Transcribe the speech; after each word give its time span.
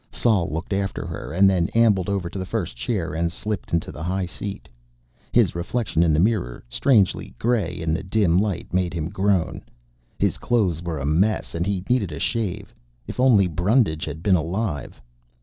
Sol 0.11 0.49
looked 0.51 0.73
after 0.73 1.05
her, 1.05 1.31
and 1.31 1.47
then 1.47 1.67
ambled 1.75 2.09
over 2.09 2.27
to 2.27 2.39
the 2.39 2.43
first 2.47 2.75
chair 2.75 3.13
and 3.13 3.31
slipped 3.31 3.71
into 3.71 3.91
the 3.91 4.01
high 4.01 4.25
seat. 4.25 4.67
His 5.31 5.53
reflection 5.53 6.01
in 6.01 6.11
the 6.11 6.19
mirror, 6.19 6.63
strangely 6.69 7.35
gray 7.37 7.73
in 7.79 7.93
the 7.93 8.01
dim 8.01 8.39
light, 8.39 8.73
made 8.73 8.95
him 8.95 9.09
groan. 9.11 9.61
His 10.17 10.39
clothes 10.39 10.81
were 10.81 10.97
a 10.97 11.05
mess, 11.05 11.53
and 11.53 11.67
he 11.67 11.83
needed 11.87 12.11
a 12.11 12.17
shave. 12.17 12.73
If 13.05 13.19
only 13.19 13.45
Brundage 13.45 14.05
had 14.05 14.23
been 14.23 14.35
alive 14.35 14.99